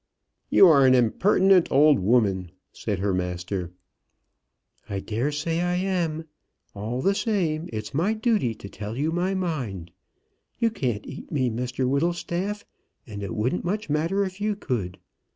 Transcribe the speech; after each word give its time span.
"You 0.49 0.67
are 0.67 0.87
an 0.87 0.95
impertinent 0.95 1.71
old 1.71 1.99
woman," 1.99 2.49
said 2.73 2.97
her 2.97 3.13
master. 3.13 3.69
"I 4.89 4.99
daresay 4.99 5.59
I 5.59 5.75
am. 5.75 6.25
All 6.73 7.03
the 7.03 7.13
same, 7.13 7.69
it's 7.71 7.93
my 7.93 8.15
duty 8.15 8.55
to 8.55 8.67
tell 8.67 8.97
you 8.97 9.11
my 9.11 9.35
mind. 9.35 9.91
You 10.57 10.71
can't 10.71 11.05
eat 11.05 11.31
me, 11.31 11.51
Mr 11.51 11.87
Whittlestaff, 11.87 12.65
and 13.05 13.21
it 13.21 13.35
wouldn't 13.35 13.63
much 13.63 13.91
matter 13.91 14.25
if 14.25 14.41
you 14.41 14.55
could. 14.55 14.97